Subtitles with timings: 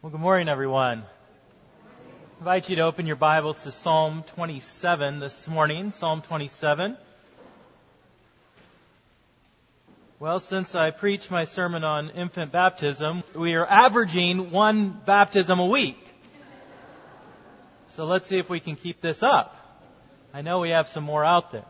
[0.00, 1.02] Well, good morning, everyone.
[1.02, 5.90] I invite you to open your Bibles to Psalm 27 this morning.
[5.90, 6.96] Psalm 27.
[10.20, 15.66] Well, since I preached my sermon on infant baptism, we are averaging one baptism a
[15.66, 15.98] week.
[17.88, 19.56] So let's see if we can keep this up.
[20.32, 21.66] I know we have some more out there.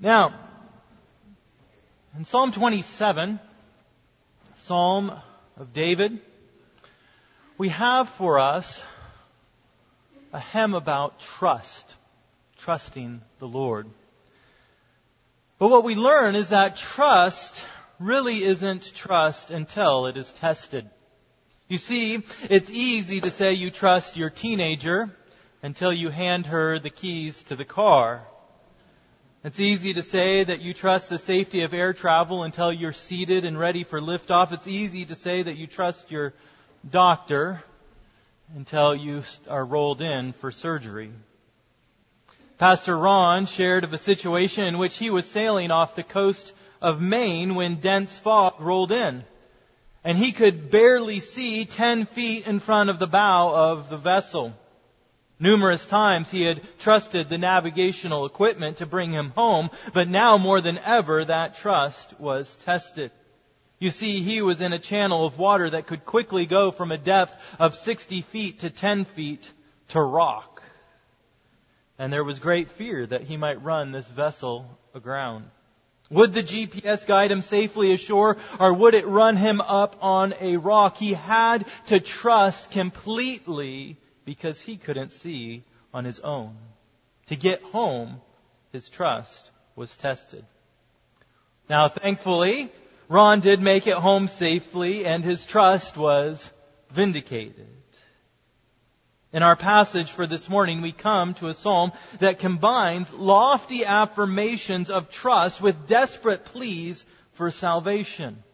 [0.00, 0.34] Now,
[2.16, 3.38] in Psalm 27,
[4.56, 5.12] Psalm
[5.56, 6.18] of David,
[7.60, 8.82] we have for us
[10.32, 11.84] a hymn about trust,
[12.56, 13.86] trusting the Lord.
[15.58, 17.62] But what we learn is that trust
[17.98, 20.88] really isn't trust until it is tested.
[21.68, 25.10] You see, it's easy to say you trust your teenager
[25.62, 28.22] until you hand her the keys to the car.
[29.44, 33.44] It's easy to say that you trust the safety of air travel until you're seated
[33.44, 34.50] and ready for liftoff.
[34.50, 36.32] It's easy to say that you trust your
[36.88, 37.62] doctor
[38.54, 41.12] until you are rolled in for surgery.
[42.58, 47.00] Pastor Ron shared of a situation in which he was sailing off the coast of
[47.00, 49.24] Maine when dense fog rolled in.
[50.02, 54.54] And he could barely see 10 feet in front of the bow of the vessel.
[55.38, 60.60] Numerous times he had trusted the navigational equipment to bring him home, but now more
[60.60, 63.10] than ever that trust was tested.
[63.80, 66.98] You see, he was in a channel of water that could quickly go from a
[66.98, 69.50] depth of 60 feet to 10 feet
[69.88, 70.62] to rock.
[71.98, 75.50] And there was great fear that he might run this vessel aground.
[76.10, 80.58] Would the GPS guide him safely ashore or would it run him up on a
[80.58, 80.98] rock?
[80.98, 85.62] He had to trust completely because he couldn't see
[85.94, 86.54] on his own.
[87.26, 88.20] To get home,
[88.72, 90.44] his trust was tested.
[91.68, 92.70] Now, thankfully,
[93.10, 96.48] Ron did make it home safely and his trust was
[96.92, 97.66] vindicated.
[99.32, 104.90] In our passage for this morning, we come to a psalm that combines lofty affirmations
[104.90, 108.44] of trust with desperate pleas for salvation.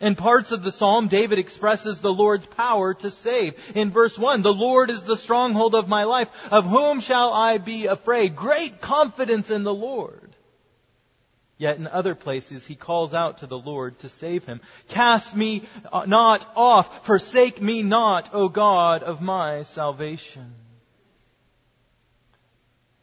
[0.00, 3.76] In parts of the psalm, David expresses the Lord's power to save.
[3.76, 6.30] In verse 1, the Lord is the stronghold of my life.
[6.50, 8.36] Of whom shall I be afraid?
[8.36, 10.23] Great confidence in the Lord.
[11.56, 14.60] Yet in other places he calls out to the Lord to save him.
[14.88, 20.52] Cast me uh, not off, forsake me not, O God of my salvation.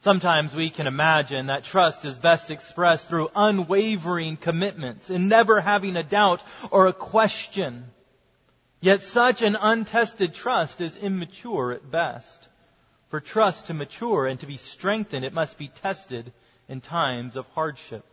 [0.02, 5.96] Sometimes we can imagine that trust is best expressed through unwavering commitments and never having
[5.96, 7.86] a doubt or a question.
[8.82, 12.50] Yet such an untested trust is immature at best.
[13.10, 16.34] For trust to mature and to be strengthened, it must be tested
[16.68, 18.04] in times of hardship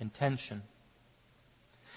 [0.00, 0.62] and tension.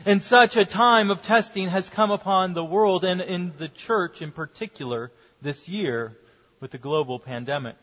[0.06, 4.22] And such a time of testing has come upon the world and in the church
[4.22, 6.18] in particular this year
[6.60, 7.76] with the global pandemic.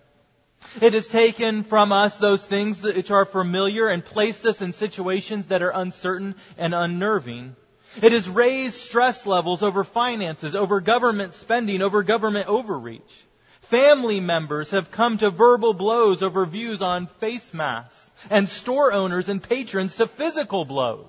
[0.80, 5.46] It has taken from us those things which are familiar and placed us in situations
[5.46, 7.54] that are uncertain and unnerving.
[8.02, 13.26] It has raised stress levels over finances, over government spending, over government overreach.
[13.62, 19.28] Family members have come to verbal blows over views on face masks, and store owners
[19.28, 21.06] and patrons to physical blows.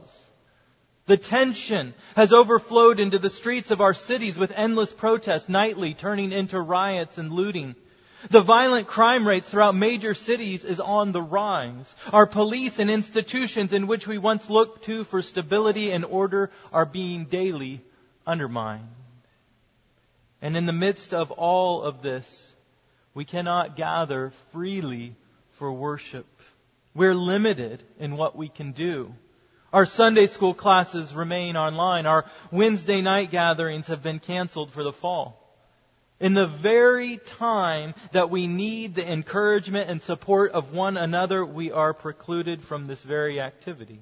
[1.05, 6.31] The tension has overflowed into the streets of our cities with endless protests nightly turning
[6.31, 7.75] into riots and looting.
[8.29, 11.95] The violent crime rates throughout major cities is on the rise.
[12.13, 16.85] Our police and institutions in which we once looked to for stability and order are
[16.85, 17.81] being daily
[18.27, 18.89] undermined.
[20.41, 22.53] And in the midst of all of this,
[23.13, 25.15] we cannot gather freely
[25.53, 26.25] for worship.
[26.99, 29.15] We're limited in what we can do.
[29.71, 32.05] Our Sunday school classes remain online.
[32.05, 35.41] Our Wednesday night gatherings have been canceled for the fall.
[36.19, 41.71] In the very time that we need the encouragement and support of one another, we
[41.71, 44.01] are precluded from this very activity.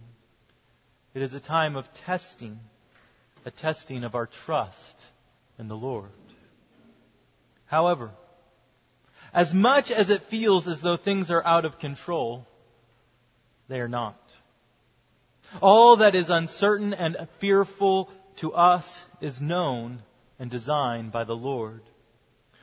[1.14, 2.60] It is a time of testing,
[3.46, 4.96] a testing of our trust
[5.60, 6.10] in the Lord.
[7.68, 8.10] However,
[9.36, 12.48] as much as it feels as though things are out of control,
[13.68, 14.18] they are not.
[15.62, 20.02] All that is uncertain and fearful to us is known
[20.40, 21.82] and designed by the Lord.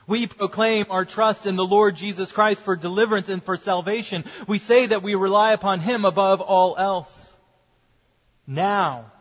[0.07, 4.23] We proclaim our trust in the Lord Jesus Christ for deliverance and for salvation.
[4.47, 7.13] We say that we rely upon Him above all else.
[8.45, 9.11] Now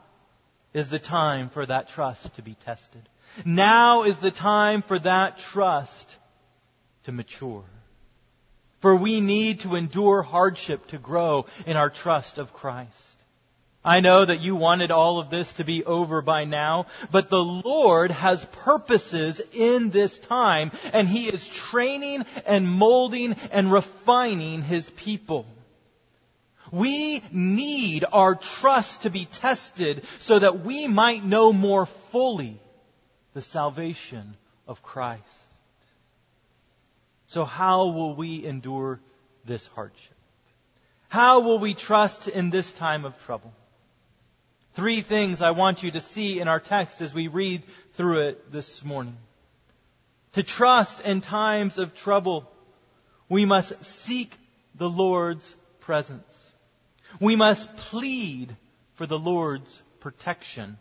[0.74, 3.08] is the time for that trust to be tested.
[3.44, 6.16] Now is the time for that trust
[7.04, 7.64] to mature.
[8.84, 12.92] For we need to endure hardship to grow in our trust of Christ.
[13.82, 17.42] I know that you wanted all of this to be over by now, but the
[17.42, 24.90] Lord has purposes in this time, and He is training and molding and refining His
[24.90, 25.46] people.
[26.70, 32.60] We need our trust to be tested so that we might know more fully
[33.32, 34.36] the salvation
[34.68, 35.22] of Christ.
[37.26, 39.00] So how will we endure
[39.44, 40.16] this hardship?
[41.08, 43.52] How will we trust in this time of trouble?
[44.74, 47.62] Three things I want you to see in our text as we read
[47.92, 49.16] through it this morning.
[50.32, 52.50] To trust in times of trouble,
[53.28, 54.36] we must seek
[54.74, 56.24] the Lord's presence.
[57.20, 58.56] We must plead
[58.94, 60.78] for the Lord's protection.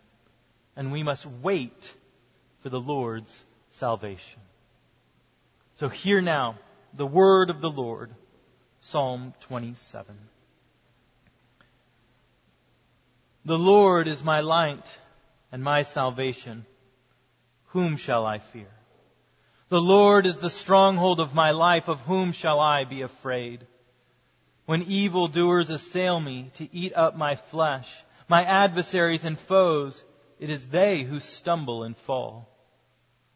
[0.76, 1.94] And we must wait
[2.62, 3.40] for the Lord's
[3.70, 4.40] salvation.
[5.84, 6.54] So hear now
[6.94, 8.10] the word of the Lord,
[8.80, 10.16] Psalm 27.
[13.44, 14.96] The Lord is my light
[15.52, 16.64] and my salvation.
[17.66, 18.70] Whom shall I fear?
[19.68, 21.88] The Lord is the stronghold of my life.
[21.88, 23.66] Of whom shall I be afraid?
[24.64, 27.90] When evildoers assail me to eat up my flesh,
[28.26, 30.02] my adversaries and foes,
[30.40, 32.48] it is they who stumble and fall.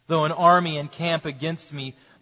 [0.07, 1.95] Though an army encamp against me,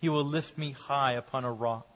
[0.00, 1.86] He will lift me high upon a rock.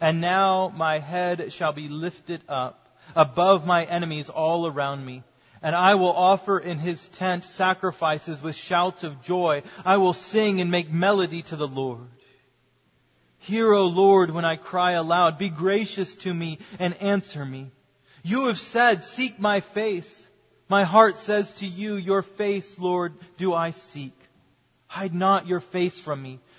[0.00, 5.22] And now my head shall be lifted up above my enemies all around me.
[5.62, 9.62] And I will offer in his tent sacrifices with shouts of joy.
[9.84, 12.08] I will sing and make melody to the Lord.
[13.38, 15.38] Hear, O Lord, when I cry aloud.
[15.38, 17.70] Be gracious to me and answer me.
[18.22, 20.24] You have said, seek my face.
[20.68, 24.18] My heart says to you, your face, Lord, do I seek.
[24.88, 26.40] Hide not your face from me.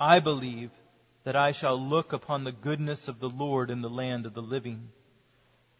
[0.00, 0.70] I believe
[1.24, 4.42] that I shall look upon the goodness of the Lord in the land of the
[4.42, 4.90] living.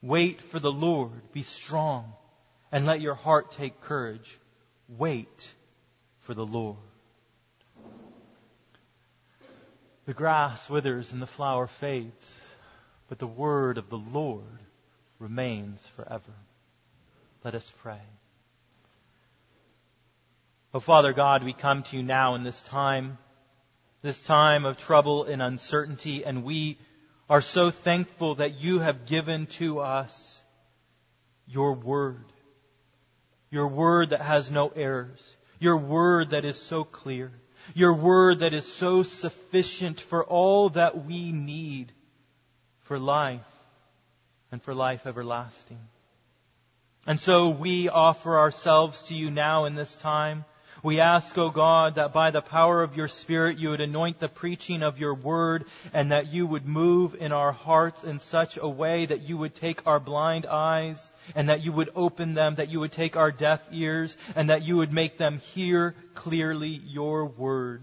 [0.02, 2.12] Wait for the Lord, be strong,
[2.72, 4.38] and let your heart take courage.
[4.88, 5.54] Wait
[6.20, 6.76] for the Lord.
[10.06, 12.34] The grass withers and the flower fades,
[13.08, 14.58] but the word of the Lord
[15.18, 16.32] remains forever.
[17.44, 18.00] Let us pray.
[20.74, 23.18] Oh, Father God, we come to you now in this time
[24.08, 26.78] this time of trouble and uncertainty, and we
[27.28, 30.42] are so thankful that you have given to us
[31.46, 32.24] your word.
[33.50, 35.36] Your word that has no errors.
[35.58, 37.30] Your word that is so clear.
[37.74, 41.92] Your word that is so sufficient for all that we need
[42.84, 43.52] for life
[44.50, 45.80] and for life everlasting.
[47.06, 50.46] And so we offer ourselves to you now in this time
[50.82, 54.28] we ask, O God, that by the power of your Spirit you would anoint the
[54.28, 58.68] preaching of your word and that you would move in our hearts in such a
[58.68, 62.70] way that you would take our blind eyes and that you would open them, that
[62.70, 67.24] you would take our deaf ears and that you would make them hear clearly your
[67.24, 67.82] word,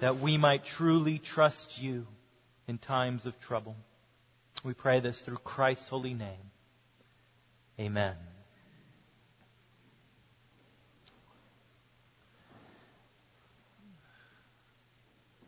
[0.00, 2.06] that we might truly trust you
[2.66, 3.76] in times of trouble.
[4.64, 6.50] We pray this through Christ's holy name.
[7.78, 8.16] Amen.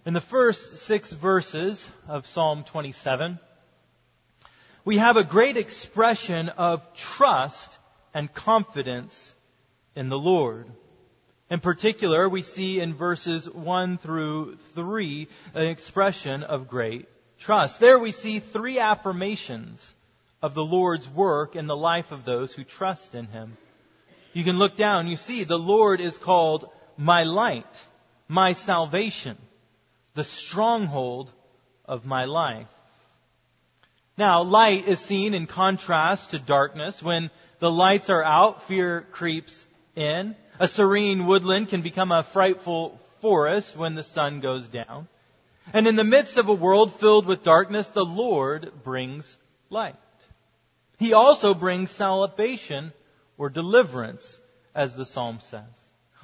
[0.07, 3.39] In the first six verses of Psalm 27,
[4.83, 7.77] we have a great expression of trust
[8.15, 9.35] and confidence
[9.95, 10.67] in the Lord.
[11.51, 17.07] In particular, we see in verses 1 through 3 an expression of great
[17.39, 17.79] trust.
[17.79, 19.95] There we see three affirmations
[20.41, 23.59] of the Lord's work in the life of those who trust in Him.
[24.33, 27.87] You can look down, you see the Lord is called my light,
[28.29, 29.37] my salvation
[30.21, 31.31] the stronghold
[31.87, 32.67] of my life.
[34.19, 37.03] Now, light is seen in contrast to darkness.
[37.03, 40.37] When the lights are out, fear creeps in.
[40.59, 45.09] A serene woodland can become a frightful forest when the sun goes down.
[45.73, 49.39] And in the midst of a world filled with darkness, the Lord brings
[49.71, 49.97] light.
[50.99, 52.93] He also brings salvation
[53.39, 54.39] or deliverance,
[54.75, 55.80] as the psalm says.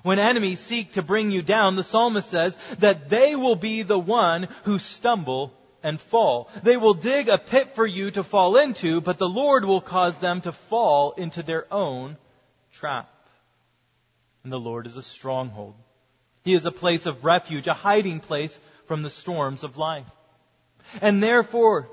[0.07, 3.99] When enemies seek to bring you down, the psalmist says that they will be the
[3.99, 6.49] one who stumble and fall.
[6.63, 10.17] They will dig a pit for you to fall into, but the Lord will cause
[10.19, 12.19] them to fall into their own
[12.75, 13.13] trap.
[14.45, 15.75] And the Lord is a stronghold.
[16.45, 20.07] He is a place of refuge, a hiding place from the storms of life.
[21.01, 21.89] And therefore,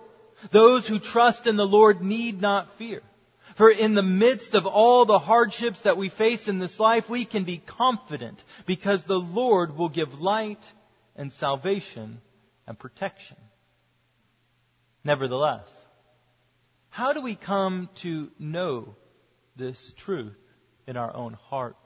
[0.51, 3.01] those who trust in the Lord need not fear.
[3.55, 7.25] For in the midst of all the hardships that we face in this life, we
[7.25, 10.63] can be confident because the Lord will give light
[11.15, 12.21] and salvation
[12.65, 13.37] and protection.
[15.03, 15.67] Nevertheless,
[16.89, 18.95] how do we come to know
[19.55, 20.37] this truth
[20.87, 21.77] in our own hearts?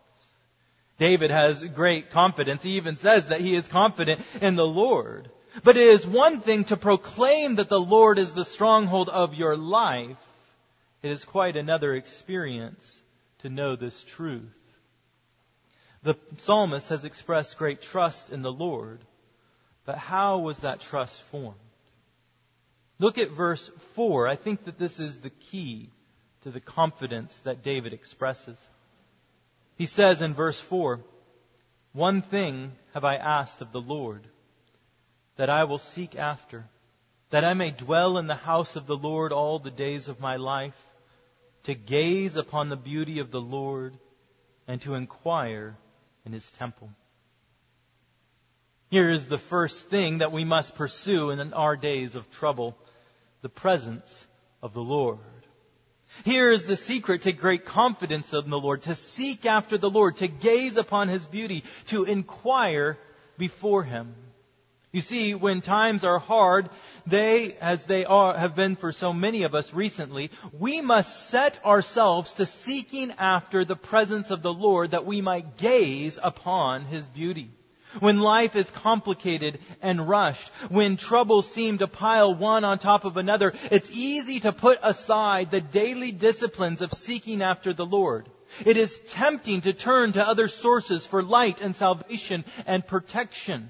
[0.98, 2.64] David has great confidence.
[2.64, 5.30] He even says that he is confident in the Lord.
[5.64, 9.56] But it is one thing to proclaim that the Lord is the stronghold of your
[9.56, 10.18] life.
[11.02, 13.02] It is quite another experience
[13.40, 14.54] to know this truth.
[16.04, 19.00] The psalmist has expressed great trust in the Lord,
[19.86, 21.60] but how was that trust formed?
[23.00, 24.28] Look at verse 4.
[24.28, 25.90] I think that this is the key
[26.42, 28.58] to the confidence that David expresses.
[29.76, 31.00] He says in verse 4,
[31.94, 34.26] One thing have I asked of the Lord,
[35.36, 36.66] that I will seek after,
[37.30, 40.38] that I may dwell in the house of the Lord all the days of my
[40.38, 40.76] life,
[41.64, 43.98] to gaze upon the beauty of the Lord,
[44.68, 45.78] and to inquire
[46.26, 46.90] in his temple.
[48.90, 52.78] Here is the first thing that we must pursue in our days of trouble
[53.42, 54.26] the presence
[54.62, 55.20] of the Lord.
[56.24, 60.18] Here is the secret to great confidence in the Lord, to seek after the Lord,
[60.18, 62.98] to gaze upon His beauty, to inquire
[63.38, 64.16] before Him.
[64.92, 66.70] You see, when times are hard,
[67.06, 71.64] they, as they are, have been for so many of us recently, we must set
[71.66, 77.06] ourselves to seeking after the presence of the Lord that we might gaze upon His
[77.08, 77.52] beauty
[78.00, 83.18] when life is complicated and rushed, when troubles seem to pile one on top of
[83.18, 88.30] another, it's easy to put aside the daily disciplines of seeking after the Lord.
[88.66, 93.70] It is tempting to turn to other sources for light and salvation and protection.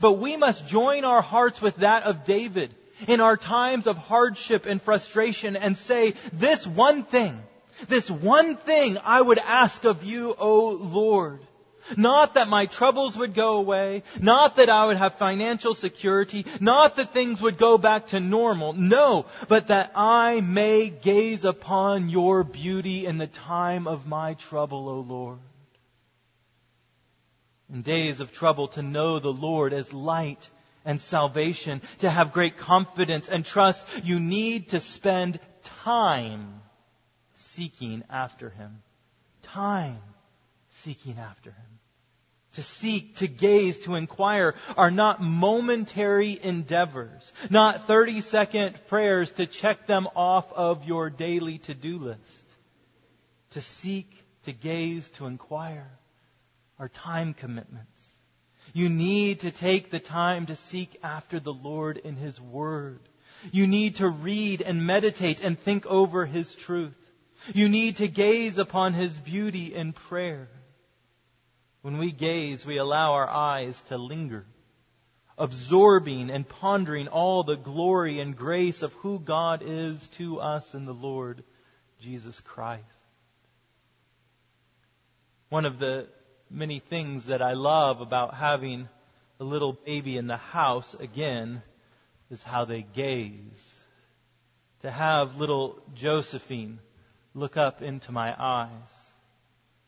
[0.00, 2.74] But we must join our hearts with that of David
[3.06, 7.42] in our times of hardship and frustration and say, this one thing,
[7.88, 11.40] this one thing I would ask of you, O Lord.
[11.96, 16.96] Not that my troubles would go away, not that I would have financial security, not
[16.96, 22.42] that things would go back to normal, no, but that I may gaze upon your
[22.42, 25.38] beauty in the time of my trouble, O Lord.
[27.74, 30.48] In days of trouble, to know the Lord as light
[30.84, 36.62] and salvation, to have great confidence and trust, you need to spend time
[37.34, 38.80] seeking after Him.
[39.42, 39.98] Time
[40.70, 41.78] seeking after Him
[42.52, 49.46] to seek, to gaze, to inquire are not momentary endeavors, not 30 second prayers to
[49.46, 52.44] check them off of your daily to-do list.
[53.50, 54.08] To seek,
[54.44, 55.90] to gaze, to inquire
[56.78, 58.02] are time commitments.
[58.72, 63.00] You need to take the time to seek after the Lord in His Word.
[63.52, 66.98] You need to read and meditate and think over His truth.
[67.52, 70.48] You need to gaze upon His beauty in prayer.
[71.82, 74.46] When we gaze, we allow our eyes to linger,
[75.36, 80.86] absorbing and pondering all the glory and grace of who God is to us in
[80.86, 81.44] the Lord
[82.00, 82.82] Jesus Christ.
[85.50, 86.08] One of the
[86.50, 88.88] many things that I love about having
[89.40, 91.62] a little baby in the house again
[92.30, 93.74] is how they gaze.
[94.82, 96.78] To have little Josephine
[97.34, 98.70] look up into my eyes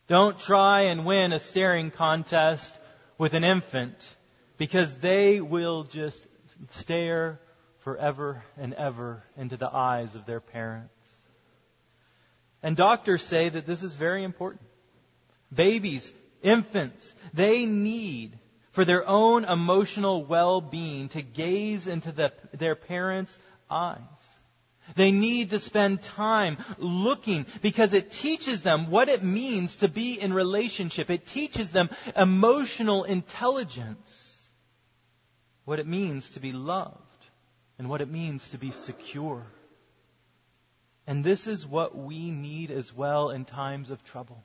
[0.09, 2.79] don't try and win a staring contest
[3.19, 3.97] with an infant
[4.57, 6.25] because they will just
[6.69, 7.41] stare
[7.81, 10.93] forever and ever into the eyes of their parents.
[12.63, 14.63] And doctors say that this is very important.
[15.53, 16.13] Babies,
[16.43, 18.39] infants, they need
[18.73, 23.39] for their own emotional well-being to gaze into the, their parents'
[23.71, 24.01] eyes.
[24.95, 30.21] They need to spend time looking because it teaches them what it means to be
[30.21, 31.11] in relationship.
[31.11, 34.23] It teaches them emotional intelligence.
[35.65, 37.01] What it means to be loved
[37.79, 39.45] and what it means to be secure.
[41.07, 44.45] And this is what we need as well in times of trouble.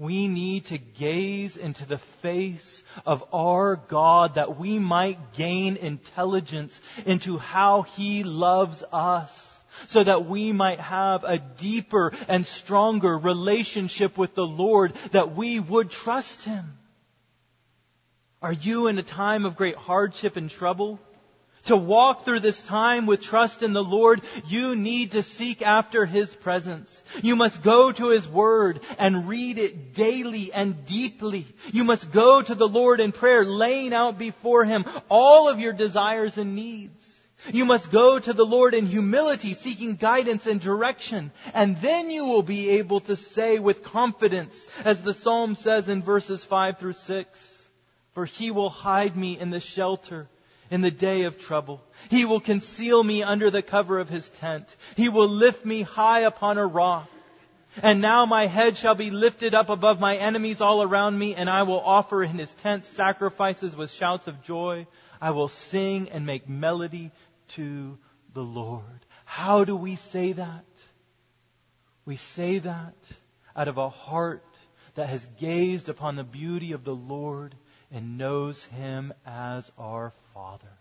[0.00, 6.80] We need to gaze into the face of our God that we might gain intelligence
[7.04, 14.16] into how He loves us so that we might have a deeper and stronger relationship
[14.16, 16.78] with the Lord that we would trust Him.
[18.40, 20.98] Are you in a time of great hardship and trouble?
[21.64, 26.06] To walk through this time with trust in the Lord, you need to seek after
[26.06, 27.02] His presence.
[27.22, 31.46] You must go to His Word and read it daily and deeply.
[31.72, 35.74] You must go to the Lord in prayer, laying out before Him all of your
[35.74, 37.06] desires and needs.
[37.52, 41.30] You must go to the Lord in humility, seeking guidance and direction.
[41.54, 46.02] And then you will be able to say with confidence, as the Psalm says in
[46.02, 47.68] verses 5 through 6,
[48.12, 50.28] For He will hide me in the shelter
[50.70, 51.82] in the day of trouble.
[52.08, 54.76] He will conceal me under the cover of his tent.
[54.96, 57.08] He will lift me high upon a rock.
[57.82, 61.48] And now my head shall be lifted up above my enemies all around me, and
[61.48, 64.86] I will offer in his tent sacrifices with shouts of joy.
[65.20, 67.12] I will sing and make melody
[67.50, 67.98] to
[68.34, 68.84] the Lord.
[69.24, 70.64] How do we say that?
[72.04, 72.94] We say that
[73.54, 74.44] out of a heart
[74.94, 77.54] that has gazed upon the beauty of the Lord
[77.92, 80.72] and knows him as our Father.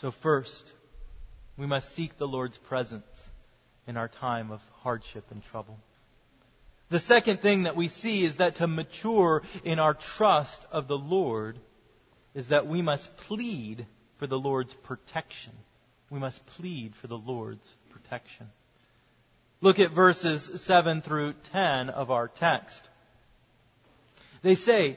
[0.00, 0.64] So, first,
[1.56, 3.04] we must seek the Lord's presence
[3.88, 5.76] in our time of hardship and trouble.
[6.90, 10.98] The second thing that we see is that to mature in our trust of the
[10.98, 11.58] Lord
[12.32, 13.84] is that we must plead
[14.18, 15.54] for the Lord's protection.
[16.08, 18.46] We must plead for the Lord's protection.
[19.60, 22.88] Look at verses 7 through 10 of our text.
[24.42, 24.96] They say,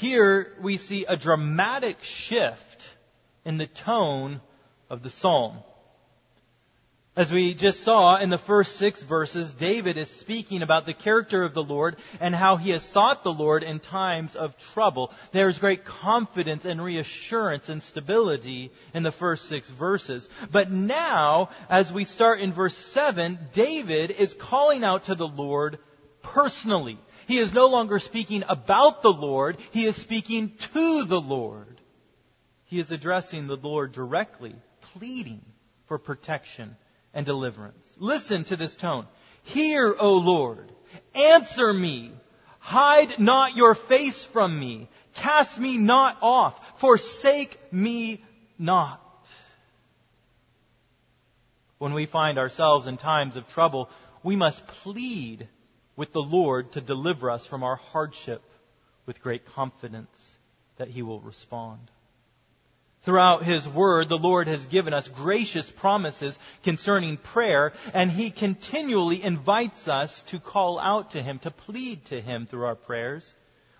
[0.00, 2.96] Here we see a dramatic shift
[3.44, 4.40] in the tone
[4.88, 5.58] of the psalm.
[7.14, 11.42] As we just saw in the first six verses, David is speaking about the character
[11.42, 15.12] of the Lord and how he has sought the Lord in times of trouble.
[15.32, 20.30] There's great confidence and reassurance and stability in the first six verses.
[20.50, 25.78] But now, as we start in verse seven, David is calling out to the Lord
[26.22, 26.98] personally.
[27.30, 31.80] He is no longer speaking about the Lord, he is speaking to the Lord.
[32.64, 34.56] He is addressing the Lord directly,
[34.94, 35.40] pleading
[35.86, 36.76] for protection
[37.14, 37.88] and deliverance.
[37.98, 39.06] Listen to this tone.
[39.44, 40.72] Hear, O Lord.
[41.14, 42.10] Answer me.
[42.58, 44.88] Hide not your face from me.
[45.14, 46.80] Cast me not off.
[46.80, 48.24] Forsake me
[48.58, 49.00] not.
[51.78, 53.88] When we find ourselves in times of trouble,
[54.24, 55.46] we must plead
[56.00, 58.40] with the Lord to deliver us from our hardship
[59.04, 60.08] with great confidence
[60.78, 61.90] that He will respond.
[63.02, 69.22] Throughout His Word, the Lord has given us gracious promises concerning prayer, and He continually
[69.22, 73.34] invites us to call out to Him, to plead to Him through our prayers.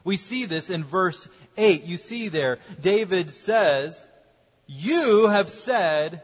[0.04, 1.84] We see this in verse 8.
[1.84, 4.06] You see there, David says,
[4.66, 6.22] You have said,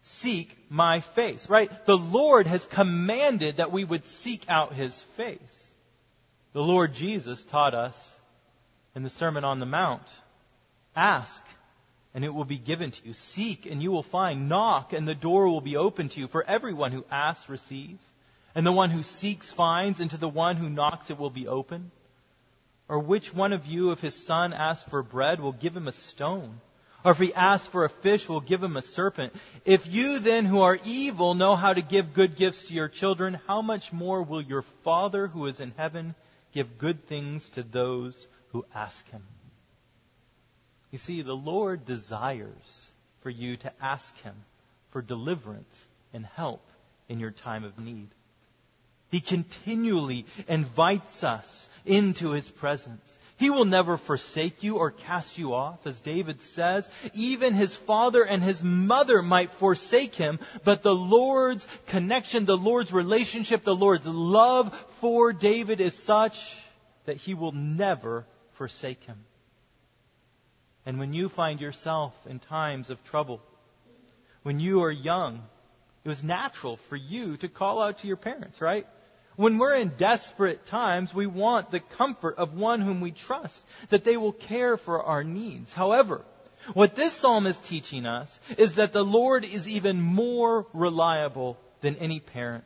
[0.00, 1.48] Seek my face.
[1.48, 1.70] Right?
[1.86, 5.66] The Lord has commanded that we would seek out His face.
[6.52, 8.14] The Lord Jesus taught us
[8.94, 10.02] in the Sermon on the Mount,
[10.96, 11.42] Ask
[12.14, 13.12] and it will be given to you.
[13.12, 14.48] Seek and you will find.
[14.48, 16.26] Knock and the door will be open to you.
[16.26, 18.04] For everyone who asks receives.
[18.54, 21.46] And the one who seeks finds, and to the one who knocks it will be
[21.46, 21.92] open.
[22.88, 25.92] Or which one of you, if his son asks for bread, will give him a
[25.92, 26.60] stone?
[27.08, 29.32] Or if he asks for a fish, we'll give him a serpent?
[29.64, 33.40] If you then, who are evil, know how to give good gifts to your children,
[33.46, 36.14] how much more will your Father who is in heaven
[36.52, 39.22] give good things to those who ask him?
[40.90, 42.86] You see, the Lord desires
[43.22, 44.34] for you to ask Him
[44.90, 46.60] for deliverance and help
[47.08, 48.08] in your time of need.
[49.10, 53.18] He continually invites us into His presence.
[53.38, 56.90] He will never forsake you or cast you off, as David says.
[57.14, 62.92] Even his father and his mother might forsake him, but the Lord's connection, the Lord's
[62.92, 66.56] relationship, the Lord's love for David is such
[67.04, 69.24] that he will never forsake him.
[70.84, 73.40] And when you find yourself in times of trouble,
[74.42, 75.42] when you are young,
[76.02, 78.86] it was natural for you to call out to your parents, right?
[79.38, 84.02] When we're in desperate times, we want the comfort of one whom we trust, that
[84.02, 85.72] they will care for our needs.
[85.72, 86.22] However,
[86.74, 91.94] what this psalm is teaching us is that the Lord is even more reliable than
[91.98, 92.64] any parent.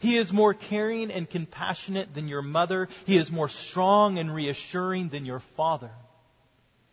[0.00, 2.88] He is more caring and compassionate than your mother.
[3.04, 5.90] He is more strong and reassuring than your father.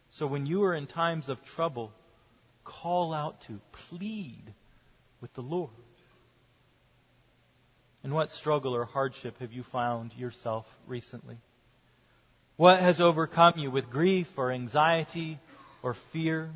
[0.10, 1.94] So when you are in times of trouble,
[2.65, 4.54] call out to, plead
[5.22, 5.72] with the Lord.
[8.04, 11.38] In what struggle or hardship have you found yourself recently?
[12.58, 15.40] What has overcome you with grief or anxiety
[15.84, 16.50] or fear?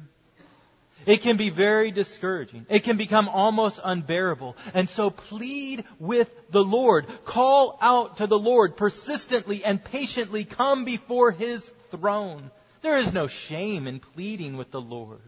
[1.06, 2.66] It can be very discouraging.
[2.68, 4.56] It can become almost unbearable.
[4.74, 7.06] And so plead with the Lord.
[7.26, 10.46] Call out to the Lord persistently and patiently.
[10.46, 12.50] Come before His throne.
[12.82, 15.22] There is no shame in pleading with the Lord.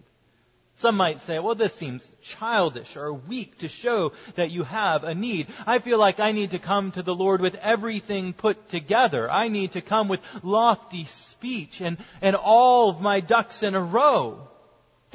[0.77, 5.15] Some might say, well, this seems childish or weak to show that you have a
[5.15, 5.47] need.
[5.65, 9.29] I feel like I need to come to the Lord with everything put together.
[9.29, 13.81] I need to come with lofty speech and, and all of my ducks in a
[13.81, 14.47] row.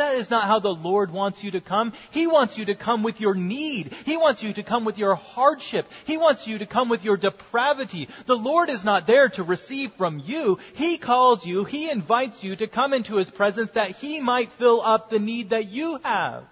[0.03, 1.93] That is not how the Lord wants you to come.
[2.11, 3.93] He wants you to come with your need.
[4.05, 5.87] He wants you to come with your hardship.
[6.07, 8.09] He wants you to come with your depravity.
[8.27, 10.59] The Lord is not there to receive from you.
[10.75, 14.81] He calls you, He invites you to come into His presence that He might fill
[14.81, 16.43] up the need that you have.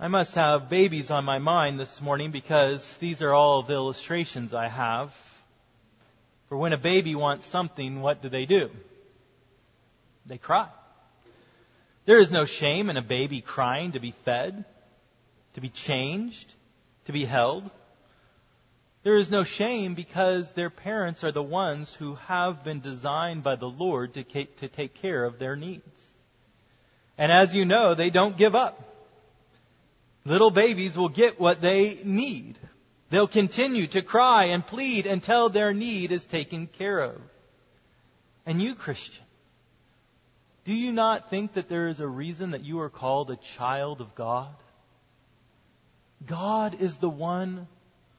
[0.00, 4.52] I must have babies on my mind this morning because these are all the illustrations
[4.52, 5.25] I have
[6.48, 8.70] for when a baby wants something, what do they do?
[10.26, 10.68] They cry.
[12.04, 14.64] There is no shame in a baby crying to be fed,
[15.54, 16.54] to be changed,
[17.06, 17.68] to be held.
[19.02, 23.56] There is no shame because their parents are the ones who have been designed by
[23.56, 26.02] the Lord to, to take care of their needs.
[27.18, 28.82] And as you know, they don't give up.
[30.24, 32.58] Little babies will get what they need.
[33.10, 37.20] They'll continue to cry and plead until their need is taken care of.
[38.44, 39.24] And you, Christian,
[40.64, 44.00] do you not think that there is a reason that you are called a child
[44.00, 44.54] of God?
[46.26, 47.68] God is the one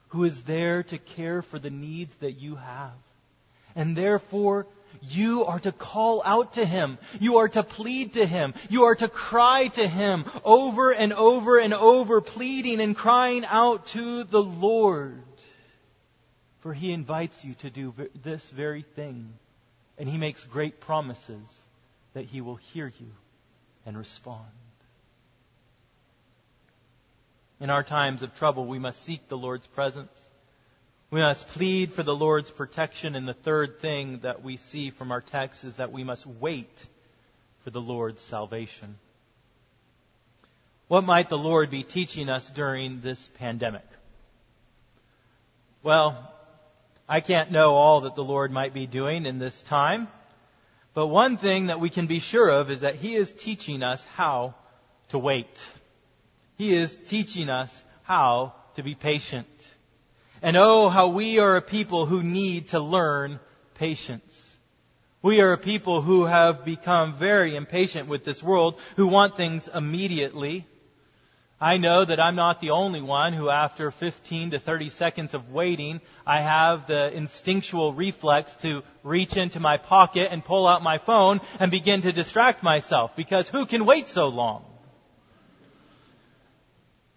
[0.09, 2.93] who is there to care for the needs that you have.
[3.75, 4.65] And therefore,
[5.01, 6.97] you are to call out to Him.
[7.19, 8.53] You are to plead to Him.
[8.69, 13.87] You are to cry to Him over and over and over, pleading and crying out
[13.87, 15.23] to the Lord.
[16.59, 19.33] For He invites you to do this very thing.
[19.97, 21.61] And He makes great promises
[22.13, 23.11] that He will hear you
[23.85, 24.45] and respond.
[27.59, 30.11] In our times of trouble, we must seek the Lord's presence.
[31.09, 33.15] We must plead for the Lord's protection.
[33.15, 36.85] And the third thing that we see from our text is that we must wait
[37.63, 38.97] for the Lord's salvation.
[40.89, 43.85] What might the Lord be teaching us during this pandemic?
[45.83, 46.31] Well,
[47.07, 50.09] I can't know all that the Lord might be doing in this time,
[50.93, 54.03] but one thing that we can be sure of is that He is teaching us
[54.15, 54.55] how
[55.09, 55.69] to wait.
[56.57, 59.47] He is teaching us how to be patient.
[60.41, 63.39] And oh, how we are a people who need to learn
[63.75, 64.43] patience.
[65.21, 69.67] We are a people who have become very impatient with this world, who want things
[69.67, 70.67] immediately.
[71.59, 75.51] I know that I'm not the only one who after 15 to 30 seconds of
[75.51, 80.99] waiting, I have the instinctual reflex to reach into my pocket and pull out my
[80.99, 84.65] phone and begin to distract myself because who can wait so long?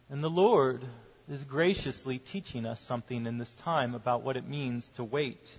[0.08, 0.84] And the Lord
[1.30, 5.50] is graciously teaching us something in this time about what it means to wait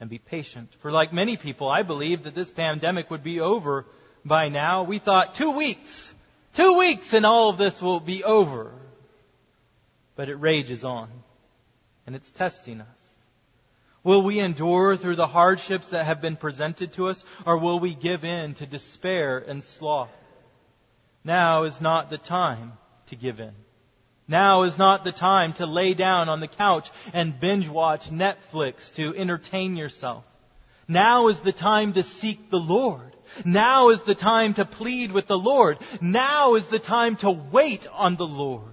[0.00, 0.70] and be patient.
[0.80, 3.86] For like many people, I believe that this pandemic would be over
[4.24, 4.82] by now.
[4.82, 6.14] We thought two weeks,
[6.54, 8.70] two weeks and all of this will be over.
[10.14, 11.08] But it rages on
[12.06, 12.86] and it's testing us.
[14.04, 17.94] Will we endure through the hardships that have been presented to us or will we
[17.94, 20.10] give in to despair and sloth?
[21.24, 22.72] Now is not the time
[23.06, 23.54] to give in.
[24.28, 28.94] Now is not the time to lay down on the couch and binge watch Netflix
[28.96, 30.24] to entertain yourself.
[30.86, 33.16] Now is the time to seek the Lord.
[33.44, 35.78] Now is the time to plead with the Lord.
[36.00, 38.72] Now is the time to wait on the Lord.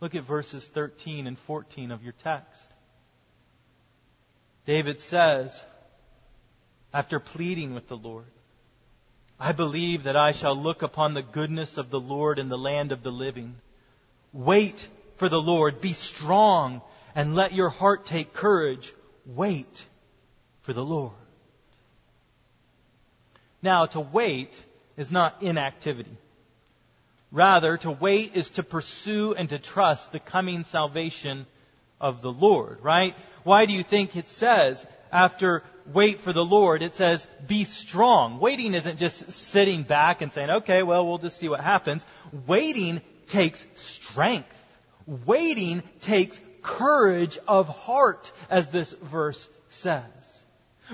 [0.00, 2.64] Look at verses 13 and 14 of your text.
[4.66, 5.62] David says,
[6.92, 8.26] after pleading with the Lord,
[9.38, 12.92] I believe that I shall look upon the goodness of the Lord in the land
[12.92, 13.56] of the living.
[14.32, 15.80] Wait for the Lord.
[15.80, 16.82] Be strong
[17.14, 18.92] and let your heart take courage.
[19.26, 19.84] wait
[20.62, 21.12] for the Lord.
[23.62, 24.56] Now, to wait
[24.96, 26.16] is not inactivity.
[27.32, 31.46] Rather, to wait is to pursue and to trust the coming salvation
[32.00, 33.14] of the Lord, right?
[33.44, 35.62] Why do you think it says after
[35.92, 38.40] wait for the Lord, it says be strong?
[38.40, 42.04] Waiting isn't just sitting back and saying, okay, well, we'll just see what happens.
[42.46, 44.54] Waiting takes strength.
[45.06, 50.04] Waiting takes courage of heart, as this verse says.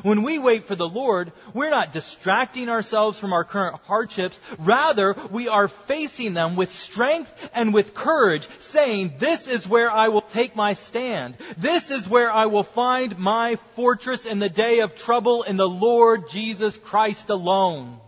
[0.03, 4.39] When we wait for the Lord, we're not distracting ourselves from our current hardships.
[4.59, 10.09] Rather, we are facing them with strength and with courage, saying, this is where I
[10.09, 11.37] will take my stand.
[11.57, 15.69] This is where I will find my fortress in the day of trouble in the
[15.69, 17.99] Lord Jesus Christ alone.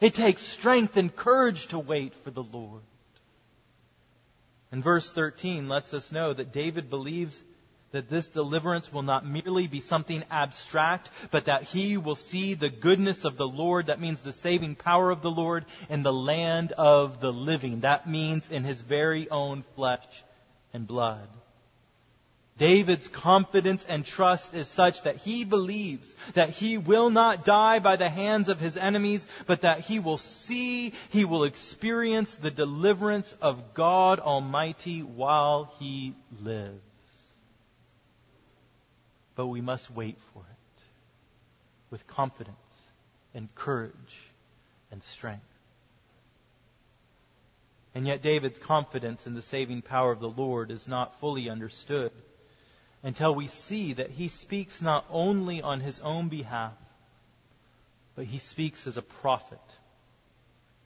[0.00, 2.82] It takes strength and courage to wait for the Lord.
[4.70, 7.42] And verse 13 lets us know that David believes
[7.90, 12.68] that this deliverance will not merely be something abstract, but that he will see the
[12.68, 13.86] goodness of the Lord.
[13.86, 17.80] That means the saving power of the Lord in the land of the living.
[17.80, 20.06] That means in his very own flesh
[20.74, 21.28] and blood.
[22.58, 27.96] David's confidence and trust is such that he believes that he will not die by
[27.96, 33.32] the hands of his enemies, but that he will see, he will experience the deliverance
[33.40, 36.82] of God Almighty while he lives
[39.38, 40.82] but we must wait for it
[41.92, 42.56] with confidence
[43.32, 43.94] and courage
[44.90, 45.44] and strength.
[47.94, 52.10] And yet David's confidence in the saving power of the Lord is not fully understood
[53.02, 56.72] until we see that he speaks not only on his own behalf,
[58.16, 59.60] but he speaks as a prophet.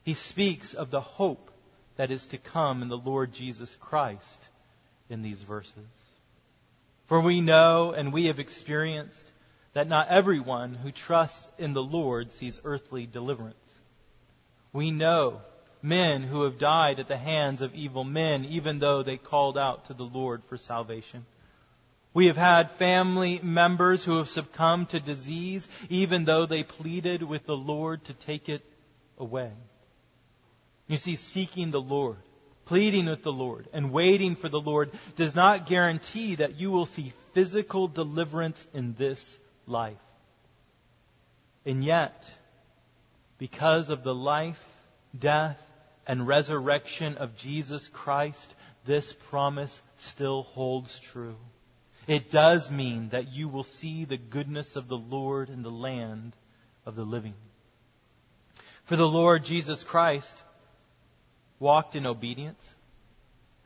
[0.04, 1.50] He speaks of the hope
[1.96, 4.48] that is to come in the Lord Jesus Christ
[5.08, 5.72] in these verses.
[7.06, 9.30] For we know and we have experienced
[9.72, 13.56] that not everyone who trusts in the Lord sees earthly deliverance.
[14.72, 15.40] We know
[15.82, 19.86] men who have died at the hands of evil men, even though they called out
[19.86, 21.24] to the Lord for salvation.
[22.14, 27.46] We have had family members who have succumbed to disease, even though they pleaded with
[27.46, 28.62] the Lord to take it
[29.18, 29.52] away.
[30.88, 32.18] You see, seeking the Lord
[32.72, 36.86] pleading with the Lord and waiting for the Lord does not guarantee that you will
[36.86, 39.96] see physical deliverance in this life.
[41.64, 42.24] And yet,
[43.38, 44.62] because of the life,
[45.18, 45.58] death,
[46.06, 51.36] and resurrection of Jesus Christ, this promise still holds true.
[52.06, 56.34] It does mean that you will see the goodness of the Lord in the land
[56.84, 57.34] of the living.
[58.84, 60.42] For the Lord Jesus Christ,
[61.60, 62.62] walked in obedience.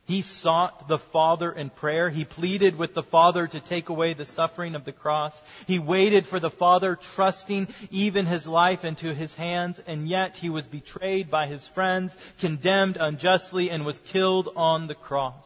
[0.05, 2.11] He sought the Father in prayer.
[2.11, 5.43] He pleaded with the Father to take away the suffering of the cross.
[5.67, 10.49] He waited for the Father, trusting even his life into his hands, and yet he
[10.49, 15.45] was betrayed by his friends, condemned unjustly, and was killed on the cross.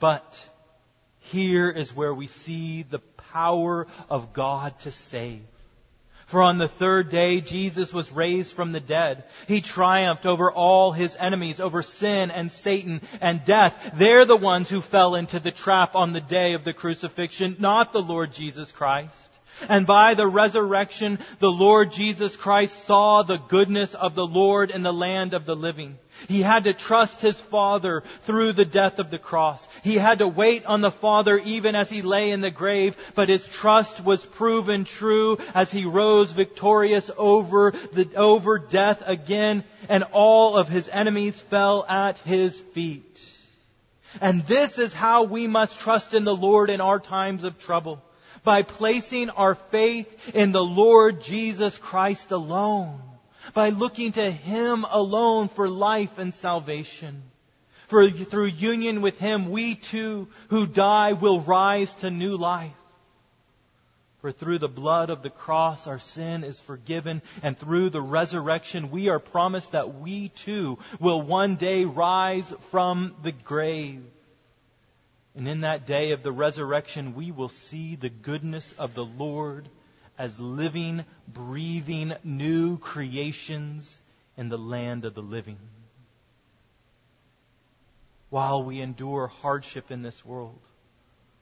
[0.00, 0.42] But
[1.24, 3.00] here is where we see the
[3.32, 5.42] power of God to save.
[6.26, 9.24] For on the third day, Jesus was raised from the dead.
[9.46, 13.92] He triumphed over all his enemies, over sin and Satan and death.
[13.94, 17.92] They're the ones who fell into the trap on the day of the crucifixion, not
[17.92, 19.14] the Lord Jesus Christ.
[19.68, 24.82] And by the resurrection, the Lord Jesus Christ saw the goodness of the Lord in
[24.82, 25.98] the land of the living.
[26.28, 29.68] He had to trust his Father through the death of the cross.
[29.82, 33.28] He had to wait on the Father even as he lay in the grave, but
[33.28, 40.04] his trust was proven true as he rose victorious over the, over death again, and
[40.12, 43.20] all of his enemies fell at his feet.
[44.20, 48.02] And this is how we must trust in the Lord in our times of trouble
[48.44, 53.00] by placing our faith in the Lord Jesus Christ alone,
[53.52, 57.22] by looking to Him alone for life and salvation.
[57.88, 62.72] For through union with Him, we too who die will rise to new life.
[64.24, 68.90] For through the blood of the cross, our sin is forgiven, and through the resurrection,
[68.90, 74.02] we are promised that we too will one day rise from the grave.
[75.36, 79.68] And in that day of the resurrection, we will see the goodness of the Lord
[80.18, 83.98] as living, breathing, new creations
[84.36, 85.58] in the land of the living.
[88.30, 90.58] While we endure hardship in this world,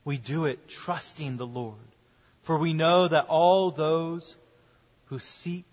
[0.04, 1.76] we do it trusting the Lord.
[2.42, 4.34] For we know that all those
[5.06, 5.64] who seek,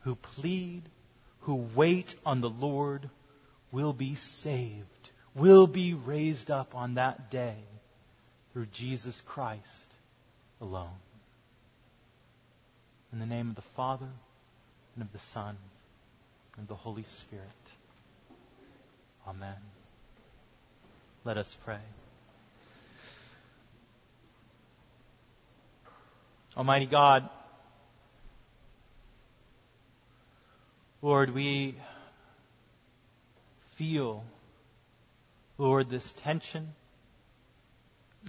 [0.00, 0.82] who plead,
[1.40, 3.08] who wait on the Lord
[3.70, 4.86] will be saved
[5.34, 7.56] will be raised up on that day
[8.52, 9.60] through Jesus Christ
[10.60, 10.90] alone.
[13.12, 14.08] In the name of the Father,
[14.94, 15.56] and of the Son,
[16.56, 17.44] and the Holy Spirit.
[19.28, 19.56] Amen.
[21.22, 21.78] Let us pray.
[26.56, 27.28] Almighty God,
[31.02, 31.74] Lord, we
[33.74, 34.24] feel,
[35.58, 36.68] Lord, this tension.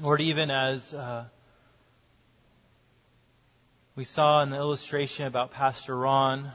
[0.02, 1.26] Lord, even as uh,
[3.95, 6.51] we saw in the illustration about Pastor Ron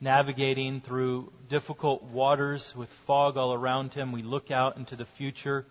[0.00, 5.64] navigating through difficult waters with fog all around him, we look out into the future,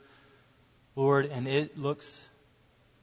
[0.96, 2.20] Lord, and it looks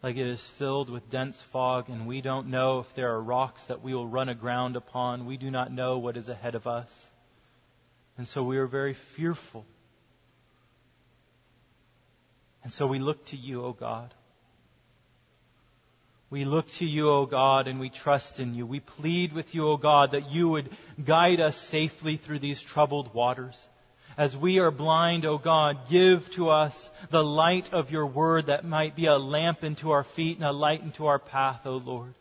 [0.03, 3.63] like it is filled with dense fog, and we don't know if there are rocks
[3.65, 5.27] that we will run aground upon.
[5.27, 7.09] We do not know what is ahead of us.
[8.17, 9.65] And so we are very fearful.
[12.65, 14.13] And so we look to you, O God.
[16.31, 18.67] We look to you, O God, and we trust in you.
[18.67, 20.69] We plead with you, O God, that you would
[21.03, 23.67] guide us safely through these troubled waters.
[24.19, 28.65] As we are blind, O God, give to us the light of your word that
[28.65, 32.13] might be a lamp into our feet and a light into our path, O Lord.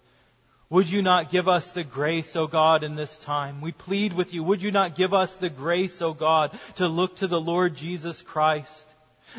[0.70, 3.62] Would you not give us the grace, O God, in this time?
[3.62, 4.44] We plead with you.
[4.44, 8.22] Would you not give us the grace, O God, to look to the Lord Jesus
[8.22, 8.86] Christ,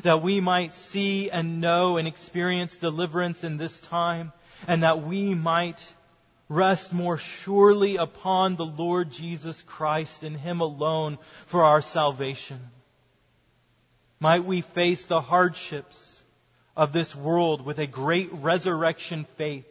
[0.03, 4.33] that we might see and know and experience deliverance in this time,
[4.67, 5.83] and that we might
[6.49, 12.59] rest more surely upon the Lord Jesus Christ and Him alone for our salvation.
[14.21, 16.23] Might we face the hardships
[16.77, 19.67] of this world with a great resurrection faith,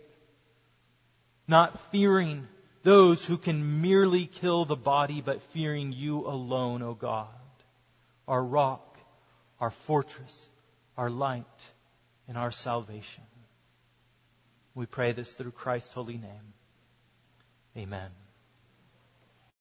[1.47, 2.47] not fearing
[2.84, 7.28] those who can merely kill the body, but fearing you alone, O God,
[8.28, 8.97] our rock,
[9.60, 10.45] our fortress,
[10.97, 11.45] our light,
[12.28, 13.23] and our salvation.
[14.77, 16.53] We pray this through Christ's holy name.
[17.75, 18.11] Amen.